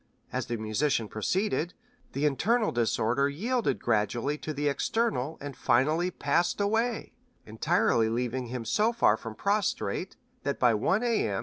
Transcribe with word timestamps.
As 0.33 0.47
the 0.47 0.57
musician 0.57 1.07
proceeded, 1.07 1.75
the 2.13 2.25
internal 2.25 2.71
disorder 2.71 3.29
yielded 3.29 3.77
gradually 3.83 4.35
to 4.39 4.51
the 4.51 4.67
external 4.67 5.37
and 5.39 5.55
finally 5.55 6.09
passed 6.09 6.59
away, 6.59 7.13
entirely 7.45 8.09
leaving 8.09 8.47
him 8.47 8.65
so 8.65 8.93
far 8.93 9.15
from 9.15 9.35
prostrate 9.35 10.15
that 10.41 10.57
by 10.57 10.73
1 10.73 11.03
A. 11.03 11.27
M. 11.29 11.39